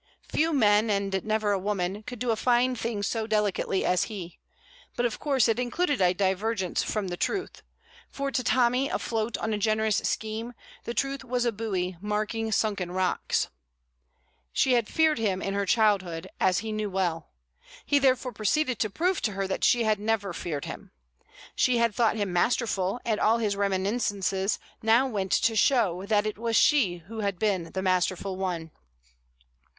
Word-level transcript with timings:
Few 0.27 0.51
men, 0.51 0.89
and 0.89 1.23
never 1.23 1.51
a 1.51 1.59
woman, 1.59 2.01
could 2.01 2.17
do 2.17 2.31
a 2.31 2.35
fine 2.35 2.75
thing 2.75 3.03
so 3.03 3.27
delicately 3.27 3.85
as 3.85 4.05
he; 4.05 4.39
but 4.95 5.05
of 5.05 5.19
course 5.19 5.47
it 5.47 5.59
included 5.59 6.01
a 6.01 6.11
divergence 6.11 6.81
from 6.81 7.09
the 7.09 7.17
truth, 7.17 7.61
for 8.09 8.31
to 8.31 8.43
Tommy 8.43 8.89
afloat 8.89 9.37
on 9.37 9.53
a 9.53 9.59
generous 9.59 9.97
scheme 9.97 10.53
the 10.85 10.95
truth 10.95 11.23
was 11.23 11.45
a 11.45 11.51
buoy 11.51 11.97
marking 12.01 12.51
sunken 12.51 12.89
rocks. 12.91 13.49
She 14.51 14.73
had 14.73 14.87
feared 14.87 15.19
him 15.19 15.39
in 15.39 15.53
her 15.53 15.67
childhood, 15.67 16.27
as 16.39 16.57
he 16.65 16.71
knew 16.71 16.89
well; 16.89 17.29
he 17.85 17.99
therefore 17.99 18.31
proceeded 18.31 18.79
to 18.79 18.89
prove 18.89 19.21
to 19.21 19.33
her 19.33 19.45
that 19.47 19.63
she 19.63 19.83
had 19.83 19.99
never 19.99 20.33
feared 20.33 20.65
him. 20.65 20.89
She 21.55 21.77
had 21.77 21.93
thought 21.93 22.15
him 22.15 22.33
masterful, 22.33 22.99
and 23.05 23.19
all 23.19 23.37
his 23.37 23.55
reminiscences 23.55 24.57
now 24.81 25.05
went 25.05 25.31
to 25.33 25.55
show 25.55 26.07
that 26.07 26.25
it 26.25 26.39
was 26.39 26.55
she 26.55 27.03
who 27.05 27.19
had 27.19 27.37
been 27.37 27.73
the 27.73 27.83
masterful 27.83 28.35
one. 28.35 28.71